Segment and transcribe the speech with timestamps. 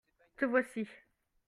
[0.35, 0.87] te voici.